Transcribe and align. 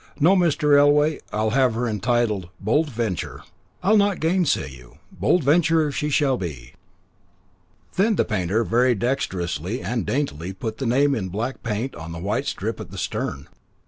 No, 0.19 0.35
Mr. 0.35 0.75
Elway, 0.75 1.19
I'll 1.31 1.51
have 1.51 1.75
her 1.75 1.87
entitled 1.87 2.45
the 2.45 2.49
Bold 2.59 2.89
Venture." 2.89 3.43
"I'll 3.83 3.97
not 3.97 4.19
gainsay 4.19 4.67
you. 4.71 4.97
Bold 5.11 5.43
Venture 5.43 5.91
she 5.91 6.09
shall 6.09 6.37
be." 6.37 6.73
Then 7.97 8.15
the 8.15 8.25
painter 8.25 8.63
very 8.63 8.95
dexterously 8.95 9.79
and 9.83 10.03
daintily 10.03 10.53
put 10.53 10.79
the 10.79 10.87
name 10.87 11.13
in 11.13 11.29
black 11.29 11.61
paint 11.61 11.93
on 11.95 12.13
the 12.13 12.17
white 12.17 12.47
strip 12.47 12.79
at 12.79 12.89
the 12.89 12.97
stern. 12.97 13.47